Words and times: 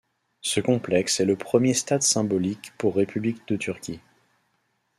Ce 0.41 0.59
complexe 0.59 1.19
est 1.19 1.25
le 1.25 1.35
premier 1.35 1.75
stade 1.75 2.01
symbolique 2.01 2.73
pour 2.79 2.95
République 2.95 3.47
de 3.47 3.55
Turquie. 3.55 3.99